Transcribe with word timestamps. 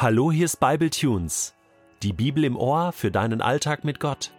Hallo, 0.00 0.30
hier 0.30 0.44
ist 0.44 0.60
Bible 0.60 0.90
Tunes, 0.90 1.56
die 2.04 2.12
Bibel 2.12 2.44
im 2.44 2.56
Ohr 2.56 2.92
für 2.92 3.10
deinen 3.10 3.42
Alltag 3.42 3.82
mit 3.82 3.98
Gott. 3.98 4.30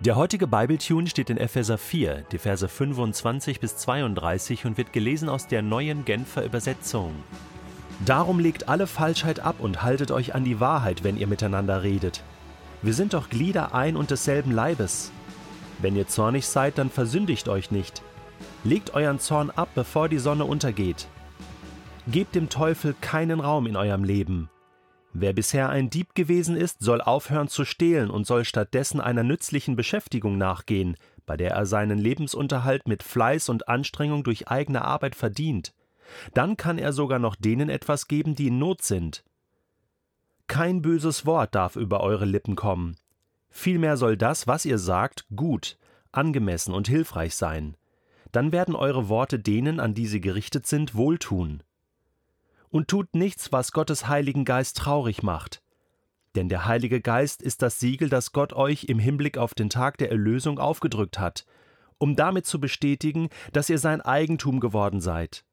Der 0.00 0.14
heutige 0.14 0.46
Bible 0.46 0.76
Tune 0.76 1.06
steht 1.06 1.30
in 1.30 1.38
Epheser 1.38 1.78
4, 1.78 2.26
die 2.30 2.36
Verse 2.36 2.68
25 2.68 3.60
bis 3.60 3.78
32 3.78 4.66
und 4.66 4.76
wird 4.76 4.92
gelesen 4.92 5.30
aus 5.30 5.46
der 5.46 5.62
neuen 5.62 6.04
Genfer 6.04 6.44
Übersetzung. 6.44 7.14
Darum 8.04 8.38
legt 8.38 8.68
alle 8.68 8.86
Falschheit 8.86 9.40
ab 9.40 9.56
und 9.58 9.82
haltet 9.82 10.10
euch 10.10 10.34
an 10.34 10.44
die 10.44 10.60
Wahrheit, 10.60 11.02
wenn 11.02 11.16
ihr 11.16 11.28
miteinander 11.28 11.82
redet. 11.82 12.22
Wir 12.82 12.92
sind 12.92 13.14
doch 13.14 13.30
Glieder 13.30 13.74
ein 13.74 13.96
und 13.96 14.10
desselben 14.10 14.52
Leibes. 14.52 15.12
Wenn 15.78 15.96
ihr 15.96 16.08
zornig 16.08 16.46
seid, 16.46 16.76
dann 16.76 16.90
versündigt 16.90 17.48
euch 17.48 17.70
nicht. 17.70 18.02
Legt 18.64 18.92
euren 18.92 19.18
Zorn 19.18 19.48
ab, 19.48 19.70
bevor 19.74 20.10
die 20.10 20.18
Sonne 20.18 20.44
untergeht. 20.44 21.08
Gebt 22.08 22.34
dem 22.34 22.48
Teufel 22.48 22.96
keinen 23.00 23.38
Raum 23.38 23.66
in 23.68 23.76
eurem 23.76 24.02
Leben. 24.02 24.50
Wer 25.12 25.32
bisher 25.32 25.68
ein 25.68 25.88
Dieb 25.88 26.16
gewesen 26.16 26.56
ist, 26.56 26.80
soll 26.80 27.00
aufhören 27.00 27.46
zu 27.46 27.64
stehlen 27.64 28.10
und 28.10 28.26
soll 28.26 28.44
stattdessen 28.44 29.00
einer 29.00 29.22
nützlichen 29.22 29.76
Beschäftigung 29.76 30.36
nachgehen, 30.36 30.96
bei 31.26 31.36
der 31.36 31.52
er 31.52 31.64
seinen 31.64 31.98
Lebensunterhalt 31.98 32.88
mit 32.88 33.04
Fleiß 33.04 33.48
und 33.50 33.68
Anstrengung 33.68 34.24
durch 34.24 34.48
eigene 34.48 34.82
Arbeit 34.82 35.14
verdient. 35.14 35.74
Dann 36.34 36.56
kann 36.56 36.76
er 36.76 36.92
sogar 36.92 37.20
noch 37.20 37.36
denen 37.36 37.68
etwas 37.68 38.08
geben, 38.08 38.34
die 38.34 38.48
in 38.48 38.58
Not 38.58 38.82
sind. 38.82 39.22
Kein 40.48 40.82
böses 40.82 41.24
Wort 41.24 41.54
darf 41.54 41.76
über 41.76 42.00
eure 42.00 42.24
Lippen 42.24 42.56
kommen. 42.56 42.96
Vielmehr 43.48 43.96
soll 43.96 44.16
das, 44.16 44.48
was 44.48 44.64
ihr 44.64 44.78
sagt, 44.78 45.26
gut, 45.36 45.78
angemessen 46.10 46.74
und 46.74 46.88
hilfreich 46.88 47.36
sein. 47.36 47.76
Dann 48.32 48.50
werden 48.50 48.74
eure 48.74 49.08
Worte 49.08 49.38
denen, 49.38 49.78
an 49.78 49.94
die 49.94 50.06
sie 50.06 50.20
gerichtet 50.20 50.66
sind, 50.66 50.96
wohltun 50.96 51.62
und 52.72 52.88
tut 52.88 53.14
nichts, 53.14 53.52
was 53.52 53.70
Gottes 53.72 54.08
Heiligen 54.08 54.44
Geist 54.44 54.78
traurig 54.78 55.22
macht. 55.22 55.62
Denn 56.34 56.48
der 56.48 56.64
Heilige 56.64 57.02
Geist 57.02 57.42
ist 57.42 57.60
das 57.60 57.78
Siegel, 57.78 58.08
das 58.08 58.32
Gott 58.32 58.54
euch 58.54 58.84
im 58.84 58.98
Hinblick 58.98 59.36
auf 59.36 59.52
den 59.52 59.68
Tag 59.68 59.98
der 59.98 60.10
Erlösung 60.10 60.58
aufgedrückt 60.58 61.18
hat, 61.18 61.44
um 61.98 62.16
damit 62.16 62.46
zu 62.46 62.58
bestätigen, 62.58 63.28
dass 63.52 63.68
ihr 63.68 63.78
sein 63.78 64.00
Eigentum 64.00 64.58
geworden 64.58 65.02
seid. 65.02 65.44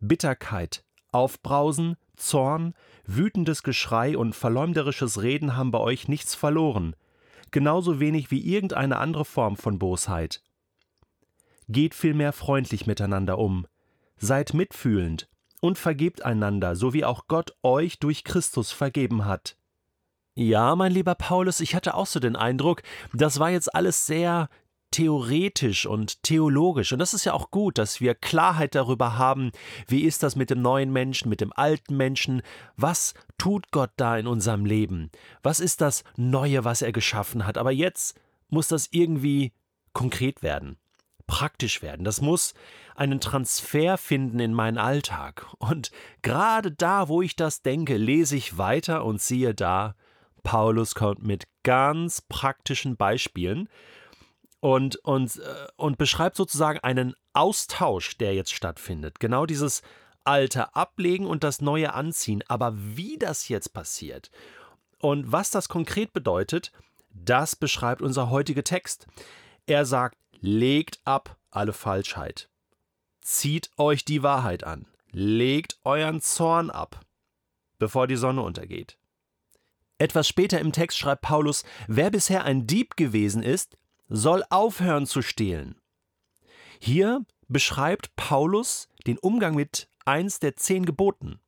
Bitterkeit, 0.00 0.84
Aufbrausen, 1.12 1.96
Zorn, 2.14 2.74
wütendes 3.06 3.62
Geschrei 3.62 4.16
und 4.16 4.36
verleumderisches 4.36 5.22
Reden 5.22 5.56
haben 5.56 5.70
bei 5.70 5.80
euch 5.80 6.08
nichts 6.08 6.34
verloren, 6.34 6.94
genauso 7.52 8.00
wenig 8.00 8.30
wie 8.30 8.46
irgendeine 8.54 8.98
andere 8.98 9.24
Form 9.24 9.56
von 9.56 9.78
Bosheit. 9.78 10.42
Geht 11.68 11.94
vielmehr 11.94 12.34
freundlich 12.34 12.86
miteinander 12.86 13.38
um, 13.38 13.66
seid 14.18 14.52
mitfühlend 14.52 15.26
und 15.64 15.78
vergebt 15.78 16.26
einander, 16.26 16.76
so 16.76 16.92
wie 16.92 17.06
auch 17.06 17.26
Gott 17.26 17.56
euch 17.62 17.98
durch 17.98 18.22
Christus 18.22 18.70
vergeben 18.70 19.24
hat. 19.24 19.56
Ja, 20.34 20.76
mein 20.76 20.92
lieber 20.92 21.14
Paulus, 21.14 21.60
ich 21.60 21.74
hatte 21.74 21.94
auch 21.94 22.04
so 22.04 22.20
den 22.20 22.36
Eindruck, 22.36 22.82
das 23.14 23.38
war 23.38 23.48
jetzt 23.48 23.74
alles 23.74 24.04
sehr 24.04 24.50
theoretisch 24.90 25.86
und 25.86 26.22
theologisch. 26.22 26.92
Und 26.92 26.98
das 26.98 27.14
ist 27.14 27.24
ja 27.24 27.32
auch 27.32 27.50
gut, 27.50 27.78
dass 27.78 28.02
wir 28.02 28.14
Klarheit 28.14 28.74
darüber 28.74 29.16
haben, 29.16 29.52
wie 29.88 30.02
ist 30.02 30.22
das 30.22 30.36
mit 30.36 30.50
dem 30.50 30.60
neuen 30.60 30.92
Menschen, 30.92 31.30
mit 31.30 31.40
dem 31.40 31.52
alten 31.54 31.96
Menschen, 31.96 32.42
was 32.76 33.14
tut 33.38 33.70
Gott 33.70 33.92
da 33.96 34.18
in 34.18 34.26
unserem 34.26 34.66
Leben, 34.66 35.10
was 35.42 35.60
ist 35.60 35.80
das 35.80 36.04
Neue, 36.14 36.66
was 36.66 36.82
er 36.82 36.92
geschaffen 36.92 37.46
hat. 37.46 37.56
Aber 37.56 37.72
jetzt 37.72 38.20
muss 38.50 38.68
das 38.68 38.88
irgendwie 38.90 39.54
konkret 39.94 40.42
werden 40.42 40.76
praktisch 41.34 41.82
werden. 41.82 42.04
Das 42.04 42.20
muss 42.20 42.54
einen 42.94 43.18
Transfer 43.18 43.98
finden 43.98 44.38
in 44.38 44.54
meinen 44.54 44.78
Alltag. 44.78 45.48
Und 45.58 45.90
gerade 46.22 46.70
da, 46.70 47.08
wo 47.08 47.22
ich 47.22 47.34
das 47.34 47.60
denke, 47.60 47.96
lese 47.96 48.36
ich 48.36 48.56
weiter 48.56 49.04
und 49.04 49.20
siehe 49.20 49.52
da, 49.52 49.96
Paulus 50.44 50.94
kommt 50.94 51.24
mit 51.24 51.48
ganz 51.64 52.20
praktischen 52.20 52.96
Beispielen 52.96 53.68
und, 54.60 54.94
und, 55.04 55.40
äh, 55.40 55.66
und 55.74 55.98
beschreibt 55.98 56.36
sozusagen 56.36 56.78
einen 56.78 57.16
Austausch, 57.32 58.16
der 58.16 58.32
jetzt 58.36 58.52
stattfindet. 58.52 59.18
Genau 59.18 59.44
dieses 59.44 59.82
Alte 60.22 60.76
ablegen 60.76 61.26
und 61.26 61.42
das 61.42 61.60
Neue 61.60 61.94
anziehen. 61.94 62.44
Aber 62.46 62.74
wie 62.76 63.18
das 63.18 63.48
jetzt 63.48 63.72
passiert 63.72 64.30
und 65.00 65.32
was 65.32 65.50
das 65.50 65.68
konkret 65.68 66.12
bedeutet, 66.12 66.70
das 67.10 67.56
beschreibt 67.56 68.02
unser 68.02 68.30
heutiger 68.30 68.62
Text. 68.62 69.08
Er 69.66 69.84
sagt, 69.84 70.16
Legt 70.46 71.00
ab 71.06 71.38
alle 71.50 71.72
Falschheit. 71.72 72.50
Zieht 73.22 73.70
euch 73.78 74.04
die 74.04 74.22
Wahrheit 74.22 74.62
an. 74.62 74.86
Legt 75.10 75.78
euren 75.84 76.20
Zorn 76.20 76.68
ab, 76.68 77.00
bevor 77.78 78.06
die 78.06 78.16
Sonne 78.16 78.42
untergeht. 78.42 78.98
Etwas 79.96 80.28
später 80.28 80.60
im 80.60 80.70
Text 80.70 80.98
schreibt 80.98 81.22
Paulus, 81.22 81.64
wer 81.88 82.10
bisher 82.10 82.44
ein 82.44 82.66
Dieb 82.66 82.98
gewesen 82.98 83.42
ist, 83.42 83.78
soll 84.10 84.44
aufhören 84.50 85.06
zu 85.06 85.22
stehlen. 85.22 85.80
Hier 86.78 87.24
beschreibt 87.48 88.14
Paulus 88.14 88.90
den 89.06 89.16
Umgang 89.16 89.54
mit 89.54 89.88
eins 90.04 90.40
der 90.40 90.56
zehn 90.56 90.84
Geboten. 90.84 91.40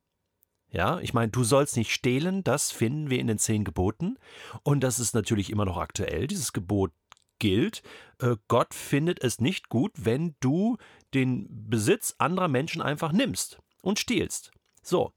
Ja, 0.70 1.00
ich 1.00 1.12
meine, 1.12 1.30
du 1.30 1.44
sollst 1.44 1.76
nicht 1.76 1.92
stehlen, 1.92 2.44
das 2.44 2.72
finden 2.72 3.10
wir 3.10 3.18
in 3.18 3.26
den 3.26 3.38
zehn 3.38 3.62
Geboten. 3.62 4.16
Und 4.62 4.80
das 4.80 4.98
ist 4.98 5.14
natürlich 5.14 5.50
immer 5.50 5.66
noch 5.66 5.76
aktuell, 5.76 6.26
dieses 6.26 6.54
Gebot 6.54 6.92
gilt, 7.38 7.82
äh, 8.20 8.36
Gott 8.48 8.74
findet 8.74 9.22
es 9.22 9.40
nicht 9.40 9.68
gut, 9.68 9.92
wenn 9.96 10.34
du 10.40 10.76
den 11.14 11.68
Besitz 11.68 12.14
anderer 12.18 12.48
Menschen 12.48 12.82
einfach 12.82 13.12
nimmst 13.12 13.58
und 13.82 13.98
stiehlst. 13.98 14.50
So, 14.82 15.12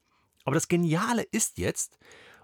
aber 0.46 0.56
das 0.56 0.68
Geniale 0.68 1.24
ist 1.24 1.58
jetzt, 1.58 1.98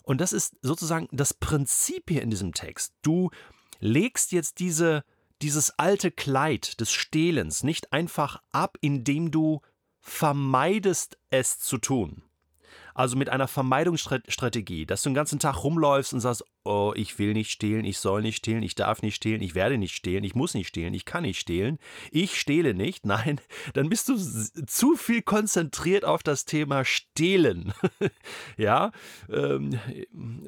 und 0.04 0.22
das 0.22 0.34
ist 0.34 0.58
sozusagen 0.62 1.08
das 1.12 1.34
Prinzip 1.34 2.10
hier 2.10 2.22
in 2.22 2.30
diesem 2.30 2.54
Text, 2.54 2.94
du 3.02 3.32
legst 3.80 4.32
jetzt 4.32 4.60
diese, 4.60 5.04
dieses 5.42 5.72
alte 5.80 6.12
Kleid 6.12 6.80
des 6.80 6.92
Stehlens 6.92 7.64
nicht 7.64 7.94
einfach 7.94 8.42
ab, 8.52 8.78
indem 8.82 9.32
du 9.32 9.62
vermeidest 10.00 11.18
es 11.32 11.60
zu 11.60 11.78
tun. 11.78 12.25
Also 12.96 13.18
mit 13.18 13.30
einer 13.30 13.50
Vermeidungsstrategie, 13.50 14.86
dass 14.86 15.04
du 15.04 15.10
den 15.10 15.16
ganzen 15.16 15.38
Tag 15.38 15.64
rumläufst 15.66 16.14
und 16.14 16.22
sagst, 16.22 16.46
oh, 16.64 16.94
ich 16.96 17.20
will 17.20 17.34
nicht 17.34 17.52
stehlen, 17.52 17.84
ich 17.84 18.00
soll 18.00 18.22
nicht 18.22 18.38
stehlen, 18.38 18.64
ich 18.64 18.74
darf 18.74 19.02
nicht 19.02 19.16
stehlen, 19.16 19.42
ich 19.42 19.54
werde 19.54 19.78
nicht 19.78 19.94
stehlen, 19.94 20.24
ich 20.24 20.34
muss 20.34 20.54
nicht 20.54 20.70
stehlen, 20.70 20.94
ich 20.94 21.04
kann 21.04 21.24
nicht 21.24 21.40
stehlen, 21.40 21.78
ich 22.12 22.40
stehle 22.40 22.74
nicht. 22.74 23.06
Nein, 23.06 23.42
dann 23.74 23.90
bist 23.90 24.08
du 24.08 24.18
zu 24.18 24.96
viel 24.96 25.22
konzentriert 25.22 26.06
auf 26.06 26.24
das 26.24 26.46
Thema 26.46 26.86
Stehlen. 26.86 27.74
ja, 28.58 28.92
ähm, 29.30 29.78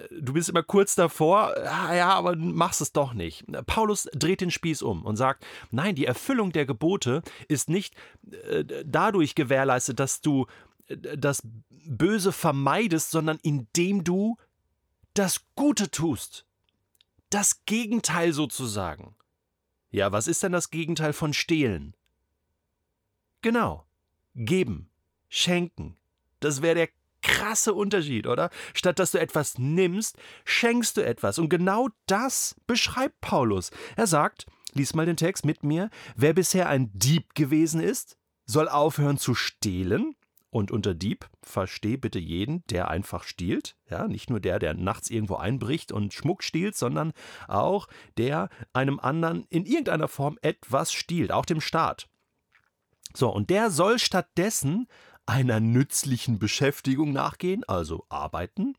du 0.10 0.32
bist 0.32 0.48
immer 0.48 0.64
kurz 0.64 0.96
davor, 0.96 1.54
ah, 1.66 1.94
ja, 1.94 2.14
aber 2.14 2.38
machst 2.38 2.80
es 2.80 2.94
doch 2.94 3.14
nicht. 3.14 3.46
Paulus 3.66 4.08
dreht 4.14 4.40
den 4.40 4.52
Spieß 4.52 4.84
um 4.84 5.04
und 5.04 5.18
sagt, 5.18 5.46
nein, 5.72 5.96
die 5.96 6.06
Erfüllung 6.06 6.54
der 6.54 6.66
Gebote 6.66 7.24
ist 7.50 7.70
nicht 7.70 7.94
äh, 8.50 8.64
dadurch 8.86 9.36
gewährleistet, 9.36 10.00
dass 10.00 10.22
du 10.22 10.48
das 10.88 11.42
Böse 11.70 12.32
vermeidest, 12.32 13.12
sondern 13.12 13.40
indem 13.42 14.04
du 14.04 14.38
das 15.14 15.46
Gute 15.56 15.92
tust. 15.92 16.46
Das 17.30 17.66
Gegenteil 17.66 18.34
sozusagen. 18.34 19.16
Ja, 19.90 20.12
was 20.12 20.28
ist 20.28 20.44
denn 20.44 20.52
das 20.52 20.70
Gegenteil 20.70 21.14
von 21.14 21.34
stehlen? 21.34 21.96
Genau. 23.42 23.86
Geben, 24.36 24.90
schenken. 25.30 25.98
Das 26.40 26.62
wäre 26.62 26.76
der 26.76 26.90
krasse 27.22 27.74
Unterschied, 27.74 28.28
oder? 28.28 28.50
Statt 28.74 29.00
dass 29.00 29.12
du 29.12 29.20
etwas 29.20 29.58
nimmst, 29.58 30.18
schenkst 30.46 30.98
du 30.98 31.06
etwas. 31.06 31.40
Und 31.40 31.50
genau 31.50 31.90
das 32.06 32.56
beschreibt 32.68 33.20
Paulus. 33.22 33.72
Er 33.96 34.08
sagt, 34.08 34.46
lies 34.74 34.94
mal 34.94 35.06
den 35.06 35.18
Text 35.18 35.46
mit 35.46 35.64
mir, 35.64 35.90
wer 36.16 36.34
bisher 36.34 36.70
ein 36.70 36.92
Dieb 36.94 37.34
gewesen 37.34 37.82
ist, 37.82 38.18
soll 38.46 38.70
aufhören 38.70 39.18
zu 39.18 39.36
stehlen 39.36 40.17
und 40.50 40.72
unter 40.72 40.94
Dieb 40.94 41.30
versteh 41.42 41.98
bitte 41.98 42.20
jeden, 42.20 42.66
der 42.68 42.90
einfach 42.90 43.24
stiehlt. 43.24 43.76
Ja, 43.90 44.08
nicht 44.08 44.30
nur 44.30 44.40
der, 44.40 44.60
der 44.60 44.74
nachts 44.74 45.10
irgendwo 45.10 45.36
einbricht 45.36 45.92
und 45.92 46.14
Schmuck 46.14 46.44
stiehlt, 46.44 46.76
sondern 46.76 47.14
auch 47.48 47.88
der 48.18 48.50
einem 48.74 49.00
anderen 49.00 49.46
in 49.50 49.66
irgendeiner 49.66 50.08
Form 50.08 50.38
etwas 50.42 50.94
stiehlt, 50.94 51.32
auch 51.32 51.46
dem 51.46 51.62
Staat. 51.62 52.08
So, 53.14 53.30
und 53.30 53.50
der 53.50 53.70
soll 53.72 54.00
stattdessen 54.00 54.88
einer 55.26 55.60
nützlichen 55.60 56.40
Beschäftigung 56.40 57.12
nachgehen, 57.12 57.64
also 57.66 58.06
arbeiten, 58.10 58.76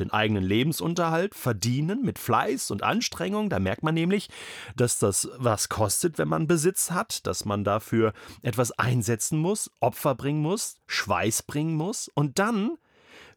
den 0.00 0.10
eigenen 0.10 0.42
Lebensunterhalt 0.42 1.34
verdienen 1.34 2.02
mit 2.02 2.18
Fleiß 2.18 2.70
und 2.70 2.82
Anstrengung. 2.82 3.50
Da 3.50 3.58
merkt 3.58 3.82
man 3.82 3.94
nämlich, 3.94 4.28
dass 4.76 4.98
das 4.98 5.28
was 5.36 5.68
kostet, 5.68 6.18
wenn 6.18 6.28
man 6.28 6.46
Besitz 6.46 6.90
hat, 6.90 7.26
dass 7.26 7.44
man 7.44 7.64
dafür 7.64 8.12
etwas 8.42 8.72
einsetzen 8.72 9.38
muss, 9.38 9.70
Opfer 9.80 10.14
bringen 10.14 10.42
muss, 10.42 10.76
Schweiß 10.86 11.44
bringen 11.44 11.76
muss. 11.76 12.10
Und 12.14 12.38
dann, 12.38 12.76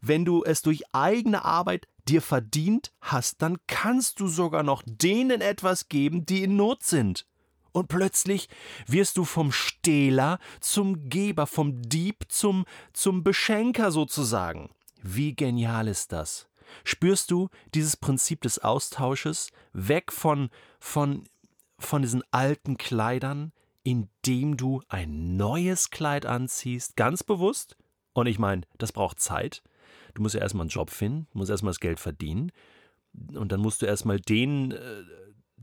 wenn 0.02 0.26
du 0.26 0.44
es 0.44 0.62
durch 0.62 0.84
eigene 0.92 1.46
Arbeit 1.46 1.88
dir 2.08 2.22
verdient 2.22 2.92
hast, 3.02 3.42
dann 3.42 3.58
kannst 3.68 4.20
du 4.20 4.28
sogar 4.28 4.64
noch 4.64 4.84
denen 4.86 5.42
etwas 5.42 5.90
geben, 5.90 6.26
die 6.26 6.44
in 6.44 6.56
Not 6.56 6.84
sind. 6.84 7.26
Und 7.74 7.88
plötzlich 7.88 8.50
wirst 8.86 9.18
du 9.18 9.26
vom 9.26 9.52
Stehler 9.52 10.40
zum 10.62 11.10
Geber, 11.10 11.48
vom 11.48 11.82
Dieb 11.82 12.26
zum, 12.30 12.66
zum 12.94 13.24
Beschenker 13.24 13.92
sozusagen. 13.92 14.70
Wie 15.02 15.36
genial 15.36 15.88
ist 15.88 16.12
das? 16.12 16.48
Spürst 16.84 17.32
du 17.32 17.50
dieses 17.74 17.98
Prinzip 17.98 18.42
des 18.42 18.60
Austausches 18.60 19.50
weg 19.74 20.12
von, 20.12 20.50
von, 20.80 21.24
von 21.80 22.02
diesen 22.02 22.24
alten 22.32 22.78
Kleidern, 22.78 23.52
indem 23.84 24.58
du 24.58 24.82
ein 24.88 25.36
neues 25.36 25.90
Kleid 25.90 26.26
anziehst, 26.26 26.96
ganz 26.96 27.24
bewusst? 27.24 27.78
Und 28.14 28.28
ich 28.28 28.40
meine, 28.40 28.62
das 28.78 28.92
braucht 28.92 29.20
Zeit. 29.20 29.64
Du 30.14 30.22
musst 30.22 30.36
ja 30.36 30.42
erstmal 30.42 30.64
einen 30.64 30.70
Job 30.70 30.90
finden, 30.90 31.28
musst 31.34 31.50
erstmal 31.50 31.72
das 31.72 31.80
Geld 31.80 32.00
verdienen. 32.00 32.52
Und 33.34 33.52
dann 33.52 33.60
musst 33.60 33.82
du 33.82 33.86
erstmal 33.86 34.20
denen 34.20 34.72
äh, 34.72 35.04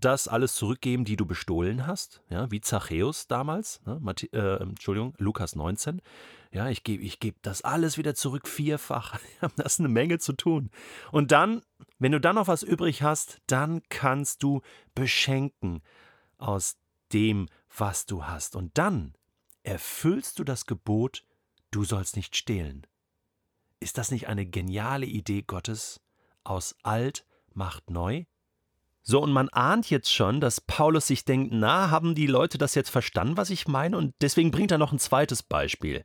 das 0.01 0.29
alles 0.29 0.55
zurückgeben, 0.55 1.05
die 1.05 1.17
du 1.17 1.27
bestohlen 1.27 1.87
hast, 1.87 2.23
ja, 2.29 2.51
wie 2.51 2.61
Zachäus 2.61 3.27
damals, 3.27 3.81
ne, 3.85 3.99
Matthi 4.01 4.27
äh, 4.33 4.61
Entschuldigung, 4.63 5.15
Lukas 5.19 5.55
19. 5.55 6.01
Ja, 6.53 6.69
ich 6.69 6.83
gebe 6.83 7.03
ich 7.05 7.21
geb 7.21 7.43
das 7.43 7.63
alles 7.63 7.97
wieder 7.97 8.15
zurück, 8.15 8.49
vierfach. 8.49 9.21
das 9.57 9.75
ist 9.75 9.81
eine 9.81 9.89
Menge 9.89 10.19
zu 10.19 10.33
tun. 10.33 10.71
Und 11.13 11.31
dann, 11.31 11.63
wenn 11.99 12.13
du 12.13 12.21
dann 12.21 12.35
noch 12.37 12.49
was 12.49 12.63
übrig 12.63 13.03
hast, 13.03 13.39
dann 13.47 13.83
kannst 13.89 14.43
du 14.43 14.63
beschenken 14.95 15.83
aus 16.39 16.77
dem, 17.13 17.49
was 17.77 18.07
du 18.07 18.25
hast. 18.25 18.57
Und 18.57 18.77
dann 18.79 19.15
erfüllst 19.63 20.39
du 20.39 20.45
das 20.45 20.67
Gebot, 20.67 21.25
du 21.71 21.85
sollst 21.85 22.17
nicht 22.17 22.35
stehlen. 22.35 22.87
Ist 23.79 23.99
das 23.99 24.11
nicht 24.11 24.29
eine 24.29 24.47
geniale 24.47 25.07
Idee 25.07 25.43
Gottes? 25.43 26.01
Aus 26.43 26.75
alt 26.83 27.27
macht 27.55 27.91
neu? 27.91 28.25
So, 29.11 29.21
und 29.21 29.33
man 29.33 29.49
ahnt 29.49 29.91
jetzt 29.91 30.15
schon, 30.15 30.41
dass 30.41 30.61
Paulus 30.61 31.09
sich 31.09 31.25
denkt, 31.25 31.53
na, 31.53 31.91
haben 31.91 32.15
die 32.15 32.29
Leute 32.29 32.59
das 32.59 32.77
jetzt 32.77 32.91
verstanden, 32.91 33.37
was 33.37 33.51
ich 33.51 33.67
meine? 33.67 33.97
Und 33.97 34.15
deswegen 34.21 34.53
bringt 34.53 34.71
er 34.71 34.79
noch 34.79 34.93
ein 34.93 35.01
zweites 35.01 35.43
Beispiel. 35.43 36.05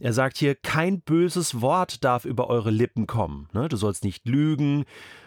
Er 0.00 0.12
sagt 0.12 0.36
hier, 0.36 0.56
kein 0.56 1.00
böses 1.00 1.60
Wort 1.60 2.02
darf 2.02 2.24
über 2.24 2.50
eure 2.50 2.72
Lippen 2.72 3.06
kommen. 3.06 3.48
Ne? 3.52 3.68
Du 3.68 3.76
sollst 3.76 4.02
nicht 4.02 4.26
lügen, 4.26 4.84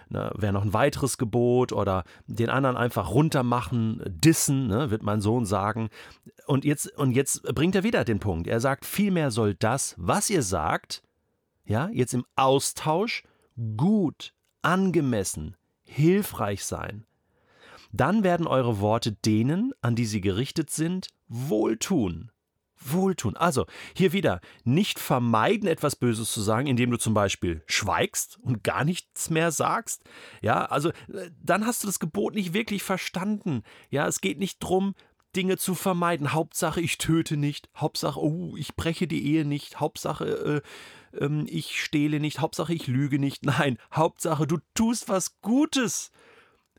ne? 0.09 0.33
wäre 0.35 0.51
noch 0.51 0.65
ein 0.65 0.73
weiteres 0.73 1.17
Gebot, 1.17 1.71
oder 1.71 2.03
den 2.27 2.49
anderen 2.49 2.75
einfach 2.75 3.11
runtermachen, 3.11 4.01
dissen, 4.05 4.67
ne? 4.67 4.91
wird 4.91 5.03
mein 5.03 5.21
Sohn 5.21 5.45
sagen. 5.45 5.91
Und 6.45 6.65
jetzt, 6.65 6.93
und 6.97 7.11
jetzt 7.11 7.43
bringt 7.55 7.75
er 7.75 7.83
wieder 7.83 8.03
den 8.03 8.19
Punkt. 8.19 8.47
Er 8.47 8.59
sagt, 8.59 8.85
vielmehr 8.85 9.31
soll 9.31 9.55
das, 9.55 9.95
was 9.97 10.29
ihr 10.29 10.43
sagt, 10.43 11.03
ja, 11.63 11.87
jetzt 11.93 12.13
im 12.13 12.25
Austausch 12.35 13.23
gut, 13.77 14.33
angemessen, 14.61 15.55
hilfreich 15.85 16.65
sein. 16.65 17.05
Dann 17.93 18.23
werden 18.23 18.47
eure 18.47 18.79
Worte 18.79 19.11
denen, 19.11 19.71
an 19.81 19.95
die 19.95 20.05
sie 20.05 20.19
gerichtet 20.19 20.71
sind, 20.71 21.07
wohltun. 21.27 22.31
Wohltun. 22.75 23.37
Also, 23.37 23.65
hier 23.95 24.11
wieder, 24.11 24.41
nicht 24.65 24.99
vermeiden, 24.99 25.69
etwas 25.69 25.95
Böses 25.95 26.33
zu 26.33 26.41
sagen, 26.41 26.67
indem 26.67 26.91
du 26.91 26.97
zum 26.97 27.13
Beispiel 27.13 27.63
schweigst 27.67 28.39
und 28.41 28.63
gar 28.63 28.83
nichts 28.83 29.29
mehr 29.29 29.51
sagst. 29.51 30.03
Ja, 30.41 30.65
also, 30.65 30.89
äh, 30.89 31.29
dann 31.41 31.65
hast 31.65 31.83
du 31.83 31.87
das 31.87 31.99
Gebot 31.99 32.33
nicht 32.33 32.53
wirklich 32.53 32.83
verstanden. 32.83 33.61
Ja, 33.89 34.07
es 34.07 34.21
geht 34.21 34.39
nicht 34.39 34.61
darum, 34.63 34.95
Dinge 35.35 35.57
zu 35.57 35.75
vermeiden. 35.75 36.33
Hauptsache, 36.33 36.81
ich 36.81 36.97
töte 36.97 37.37
nicht. 37.37 37.69
Hauptsache, 37.75 38.19
oh, 38.19 38.55
ich 38.57 38.75
breche 38.75 39.07
die 39.07 39.25
Ehe 39.25 39.45
nicht. 39.45 39.79
Hauptsache, 39.79 40.63
äh, 41.13 41.23
äh, 41.23 41.43
ich 41.45 41.81
stehle 41.81 42.19
nicht. 42.19 42.39
Hauptsache, 42.39 42.73
ich 42.73 42.87
lüge 42.87 43.19
nicht. 43.19 43.45
Nein, 43.45 43.77
Hauptsache, 43.93 44.47
du 44.47 44.57
tust 44.73 45.09
was 45.09 45.39
Gutes 45.41 46.11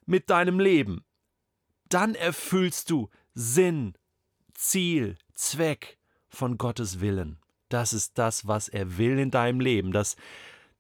mit 0.07 0.31
deinem 0.31 0.61
Leben. 0.61 1.05
Dann 1.89 2.15
erfüllst 2.15 2.91
du 2.91 3.11
Sinn, 3.35 3.95
Ziel, 4.55 5.17
Zweck 5.35 5.99
von 6.29 6.59
Gottes 6.59 7.01
Willen. 7.01 7.39
Das 7.69 7.93
ist 7.93 8.19
das, 8.19 8.47
was 8.47 8.69
er 8.69 8.99
will 8.99 9.19
in 9.19 9.31
deinem 9.31 9.61
Leben, 9.61 9.93
dass 9.93 10.17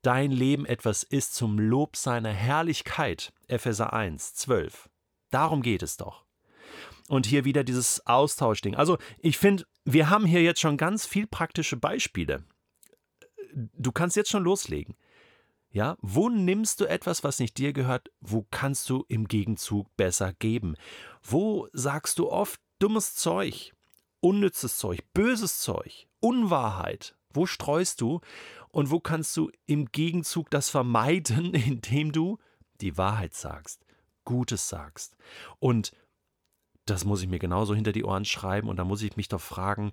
dein 0.02 0.30
Leben 0.30 0.66
etwas 0.66 1.02
ist 1.02 1.34
zum 1.34 1.58
Lob 1.58 1.96
seiner 1.96 2.32
Herrlichkeit. 2.32 3.32
Epheser 3.48 3.92
1, 3.92 4.34
12. 4.34 4.88
Darum 5.30 5.62
geht 5.62 5.82
es 5.82 5.96
doch. 5.96 6.24
Und 7.08 7.26
hier 7.26 7.44
wieder 7.44 7.64
dieses 7.64 8.06
Austauschding. 8.06 8.76
Also 8.76 8.98
ich 9.18 9.38
finde, 9.38 9.64
wir 9.84 10.08
haben 10.08 10.26
hier 10.26 10.42
jetzt 10.42 10.60
schon 10.60 10.76
ganz 10.76 11.06
viel 11.06 11.26
praktische 11.26 11.76
Beispiele. 11.76 12.44
Du 13.52 13.92
kannst 13.92 14.16
jetzt 14.16 14.30
schon 14.30 14.44
loslegen. 14.44 14.96
Ja, 15.74 15.96
wo 16.00 16.28
nimmst 16.28 16.80
du 16.80 16.84
etwas, 16.84 17.24
was 17.24 17.40
nicht 17.40 17.58
dir 17.58 17.72
gehört? 17.72 18.12
Wo 18.20 18.46
kannst 18.52 18.88
du 18.88 19.04
im 19.08 19.26
Gegenzug 19.26 19.88
besser 19.96 20.32
geben? 20.32 20.76
Wo 21.20 21.66
sagst 21.72 22.20
du 22.20 22.30
oft 22.30 22.60
dummes 22.78 23.16
Zeug, 23.16 23.74
unnützes 24.20 24.78
Zeug, 24.78 25.00
böses 25.14 25.58
Zeug, 25.58 26.06
Unwahrheit? 26.20 27.16
Wo 27.30 27.44
streust 27.46 28.00
du 28.00 28.20
und 28.68 28.92
wo 28.92 29.00
kannst 29.00 29.36
du 29.36 29.50
im 29.66 29.86
Gegenzug 29.86 30.48
das 30.48 30.70
vermeiden, 30.70 31.54
indem 31.54 32.12
du 32.12 32.38
die 32.80 32.96
Wahrheit 32.96 33.34
sagst, 33.34 33.84
Gutes 34.24 34.68
sagst? 34.68 35.16
Und 35.58 35.90
das 36.86 37.04
muss 37.04 37.20
ich 37.20 37.28
mir 37.28 37.40
genauso 37.40 37.74
hinter 37.74 37.90
die 37.90 38.04
Ohren 38.04 38.24
schreiben 38.24 38.68
und 38.68 38.76
da 38.76 38.84
muss 38.84 39.02
ich 39.02 39.16
mich 39.16 39.26
doch 39.26 39.40
fragen, 39.40 39.90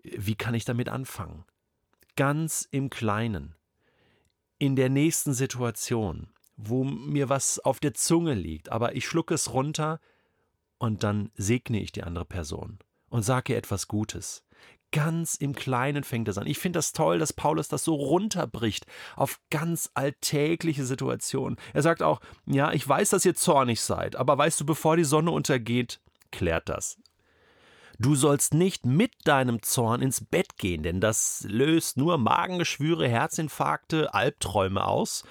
wie 0.00 0.36
kann 0.36 0.54
ich 0.54 0.64
damit 0.64 0.88
anfangen? 0.88 1.44
Ganz 2.14 2.68
im 2.70 2.88
Kleinen, 2.88 3.56
in 4.58 4.76
der 4.76 4.88
nächsten 4.88 5.34
Situation, 5.34 6.28
wo 6.56 6.84
mir 6.84 7.28
was 7.28 7.58
auf 7.60 7.80
der 7.80 7.94
Zunge 7.94 8.34
liegt, 8.34 8.70
aber 8.70 8.96
ich 8.96 9.06
schlucke 9.06 9.34
es 9.34 9.52
runter 9.52 10.00
und 10.78 11.04
dann 11.04 11.30
segne 11.34 11.80
ich 11.80 11.92
die 11.92 12.02
andere 12.02 12.24
Person 12.24 12.78
und 13.08 13.22
sage 13.22 13.52
ihr 13.52 13.58
etwas 13.58 13.88
Gutes. 13.88 14.44
Ganz 14.90 15.34
im 15.34 15.54
Kleinen 15.54 16.02
fängt 16.02 16.28
es 16.28 16.38
an. 16.38 16.46
Ich 16.46 16.58
finde 16.58 16.78
das 16.78 16.92
toll, 16.92 17.18
dass 17.18 17.34
Paulus 17.34 17.68
das 17.68 17.84
so 17.84 17.94
runterbricht 17.94 18.86
auf 19.16 19.38
ganz 19.50 19.90
alltägliche 19.92 20.84
Situationen. 20.84 21.58
Er 21.74 21.82
sagt 21.82 22.02
auch, 22.02 22.20
ja, 22.46 22.72
ich 22.72 22.88
weiß, 22.88 23.10
dass 23.10 23.26
ihr 23.26 23.34
zornig 23.34 23.82
seid, 23.82 24.16
aber 24.16 24.38
weißt 24.38 24.60
du, 24.60 24.66
bevor 24.66 24.96
die 24.96 25.04
Sonne 25.04 25.30
untergeht, 25.30 26.00
klärt 26.30 26.70
das. 26.70 26.98
Du 27.98 28.14
sollst 28.14 28.54
nicht 28.54 28.86
mit 28.86 29.12
deinem 29.24 29.62
Zorn 29.62 30.02
ins 30.02 30.24
Bett 30.24 30.56
gehen, 30.56 30.82
denn 30.82 31.00
das 31.00 31.44
löst 31.48 31.96
nur 31.96 32.16
Magengeschwüre, 32.18 33.08
Herzinfarkte, 33.08 34.14
Albträume 34.14 34.84
aus. 34.84 35.24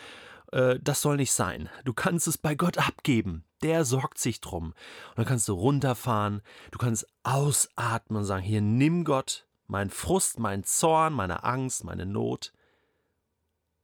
Äh, 0.52 0.78
das 0.82 1.02
soll 1.02 1.16
nicht 1.16 1.32
sein. 1.32 1.70
Du 1.86 1.94
kannst 1.94 2.28
es 2.28 2.38
bei 2.38 2.56
Gott 2.56 2.78
abgeben. 2.78 3.46
Der 3.64 3.86
sorgt 3.86 4.20
sich 4.20 4.42
drum. 4.42 4.74
Und 5.10 5.18
dann 5.18 5.26
kannst 5.26 5.48
du 5.48 5.54
runterfahren, 5.54 6.42
du 6.72 6.78
kannst 6.78 7.08
ausatmen 7.24 8.20
und 8.20 8.26
sagen: 8.26 8.44
Hier, 8.44 8.62
nimm 8.62 9.06
Gott 9.06 9.48
mein 9.68 9.90
Frust, 9.90 10.40
mein 10.40 10.64
Zorn, 10.64 11.14
meine 11.14 11.44
Angst, 11.44 11.84
meine 11.84 12.06
Not 12.06 12.52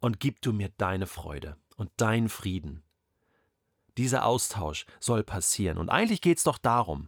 und 0.04 0.20
gib 0.20 0.42
du 0.42 0.52
mir 0.52 0.70
deine 0.78 1.08
Freude 1.08 1.56
und 1.78 1.90
deinen 1.96 2.28
Frieden. 2.28 2.84
Dieser 3.98 4.25
Austausch 4.25 4.86
soll 5.00 5.24
passieren. 5.24 5.78
Und 5.78 5.90
eigentlich 5.90 6.20
geht 6.20 6.40
es 6.40 6.44
doch 6.44 6.58
darum, 6.58 7.08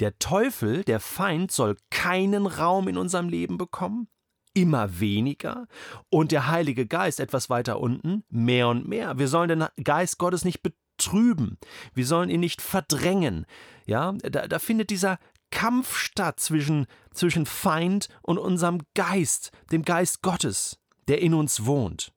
der 0.00 0.18
Teufel, 0.18 0.84
der 0.84 1.00
Feind, 1.00 1.50
soll 1.52 1.76
keinen 1.90 2.46
Raum 2.46 2.88
in 2.88 2.98
unserem 2.98 3.28
Leben 3.28 3.58
bekommen, 3.58 4.08
immer 4.54 5.00
weniger, 5.00 5.66
und 6.08 6.32
der 6.32 6.48
Heilige 6.48 6.86
Geist 6.86 7.20
etwas 7.20 7.50
weiter 7.50 7.80
unten, 7.80 8.24
mehr 8.28 8.68
und 8.68 8.88
mehr. 8.88 9.18
Wir 9.18 9.28
sollen 9.28 9.48
den 9.48 9.66
Geist 9.82 10.18
Gottes 10.18 10.44
nicht 10.44 10.62
betrüben, 10.62 11.58
wir 11.94 12.06
sollen 12.06 12.30
ihn 12.30 12.40
nicht 12.40 12.62
verdrängen. 12.62 13.46
Ja, 13.86 14.12
da, 14.12 14.48
da 14.48 14.58
findet 14.58 14.90
dieser 14.90 15.18
Kampf 15.50 15.96
statt 15.96 16.40
zwischen, 16.40 16.86
zwischen 17.12 17.46
Feind 17.46 18.08
und 18.22 18.38
unserem 18.38 18.80
Geist, 18.94 19.52
dem 19.72 19.82
Geist 19.82 20.22
Gottes, 20.22 20.78
der 21.08 21.22
in 21.22 21.34
uns 21.34 21.64
wohnt. 21.64 22.12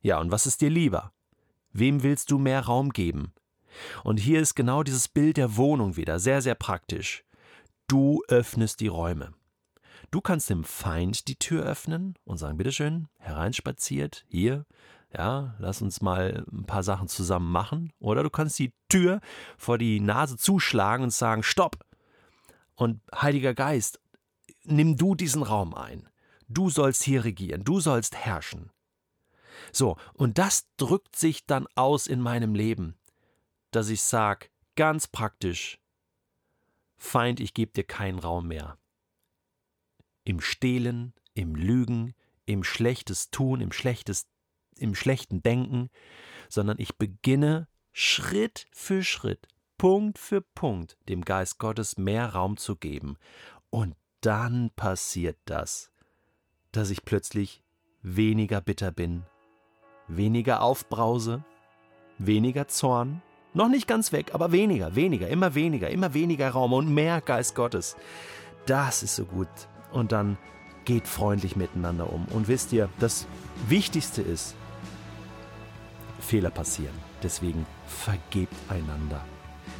Ja, 0.00 0.20
und 0.20 0.30
was 0.30 0.46
ist 0.46 0.60
dir 0.60 0.70
lieber? 0.70 1.12
Wem 1.72 2.02
willst 2.02 2.30
du 2.30 2.38
mehr 2.38 2.60
Raum 2.62 2.90
geben? 2.90 3.32
Und 4.04 4.18
hier 4.18 4.40
ist 4.40 4.54
genau 4.54 4.82
dieses 4.82 5.08
Bild 5.08 5.36
der 5.36 5.56
Wohnung 5.56 5.96
wieder, 5.96 6.18
sehr, 6.18 6.42
sehr 6.42 6.54
praktisch. 6.54 7.24
Du 7.86 8.22
öffnest 8.28 8.80
die 8.80 8.88
Räume. 8.88 9.32
Du 10.10 10.20
kannst 10.20 10.48
dem 10.48 10.64
Feind 10.64 11.28
die 11.28 11.36
Tür 11.36 11.64
öffnen 11.64 12.14
und 12.24 12.38
sagen, 12.38 12.56
bitteschön, 12.56 13.08
hereinspaziert, 13.18 14.24
hier, 14.28 14.64
ja, 15.16 15.54
lass 15.58 15.82
uns 15.82 16.00
mal 16.00 16.44
ein 16.52 16.64
paar 16.64 16.82
Sachen 16.82 17.08
zusammen 17.08 17.50
machen. 17.50 17.92
Oder 17.98 18.22
du 18.22 18.30
kannst 18.30 18.58
die 18.58 18.72
Tür 18.88 19.20
vor 19.56 19.78
die 19.78 20.00
Nase 20.00 20.36
zuschlagen 20.36 21.04
und 21.04 21.12
sagen, 21.12 21.42
stopp. 21.42 21.84
Und 22.74 23.00
Heiliger 23.14 23.54
Geist, 23.54 24.00
nimm 24.64 24.96
du 24.96 25.14
diesen 25.14 25.42
Raum 25.42 25.74
ein. 25.74 26.08
Du 26.48 26.70
sollst 26.70 27.02
hier 27.02 27.24
regieren, 27.24 27.64
du 27.64 27.80
sollst 27.80 28.16
herrschen. 28.16 28.70
So, 29.72 29.96
und 30.14 30.38
das 30.38 30.68
drückt 30.76 31.16
sich 31.16 31.46
dann 31.46 31.66
aus 31.74 32.06
in 32.06 32.20
meinem 32.20 32.54
Leben, 32.54 32.94
dass 33.70 33.88
ich 33.88 34.02
sage, 34.02 34.48
ganz 34.76 35.06
praktisch, 35.06 35.78
Feind, 36.96 37.38
ich 37.40 37.54
gebe 37.54 37.72
dir 37.72 37.84
keinen 37.84 38.18
Raum 38.18 38.48
mehr. 38.48 38.76
Im 40.24 40.40
Stehlen, 40.40 41.14
im 41.34 41.54
Lügen, 41.54 42.14
im 42.44 42.64
Schlechtes 42.64 43.30
tun, 43.30 43.60
im 43.60 43.72
Schlechtes, 43.72 44.26
im 44.76 44.94
schlechten 44.94 45.42
Denken, 45.42 45.90
sondern 46.48 46.78
ich 46.80 46.96
beginne 46.96 47.68
Schritt 47.92 48.66
für 48.72 49.04
Schritt, 49.04 49.46
Punkt 49.76 50.18
für 50.18 50.40
Punkt, 50.40 50.98
dem 51.08 51.24
Geist 51.24 51.58
Gottes 51.58 51.98
mehr 51.98 52.34
Raum 52.34 52.56
zu 52.56 52.76
geben. 52.76 53.16
Und 53.70 53.94
dann 54.20 54.70
passiert 54.74 55.38
das, 55.44 55.92
dass 56.72 56.90
ich 56.90 57.04
plötzlich 57.04 57.62
weniger 58.02 58.60
bitter 58.60 58.90
bin, 58.90 59.24
weniger 60.08 60.62
Aufbrause, 60.62 61.44
weniger 62.18 62.66
Zorn, 62.66 63.22
noch 63.58 63.68
nicht 63.68 63.86
ganz 63.86 64.12
weg, 64.12 64.30
aber 64.32 64.52
weniger, 64.52 64.94
weniger, 64.94 65.28
immer 65.28 65.54
weniger, 65.54 65.90
immer 65.90 66.14
weniger 66.14 66.48
Raum 66.48 66.72
und 66.72 66.94
mehr 66.94 67.20
Geist 67.20 67.54
Gottes. 67.54 67.96
Das 68.64 69.02
ist 69.02 69.16
so 69.16 69.24
gut. 69.24 69.48
Und 69.92 70.12
dann 70.12 70.38
geht 70.84 71.06
freundlich 71.06 71.56
miteinander 71.56 72.10
um. 72.10 72.24
Und 72.26 72.48
wisst 72.48 72.72
ihr, 72.72 72.88
das 72.98 73.26
Wichtigste 73.68 74.22
ist, 74.22 74.54
Fehler 76.20 76.50
passieren. 76.50 76.94
Deswegen 77.22 77.66
vergebt 77.86 78.54
einander. 78.68 79.24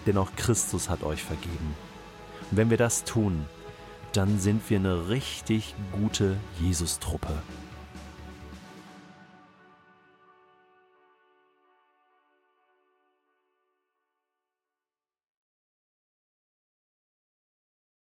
Denn 0.07 0.19
auch 0.19 0.31
Christus 0.37 0.89
hat 0.89 1.03
euch 1.03 1.23
vergeben. 1.23 1.75
Und 2.51 2.57
wenn 2.57 2.71
wir 2.71 2.77
das 2.77 3.05
tun, 3.05 3.47
dann 4.13 4.41
sind 4.41 4.69
wir 4.69 4.79
eine 4.79 5.09
richtig 5.09 5.75
gute 5.93 6.37
Jesus-Truppe. 6.61 7.43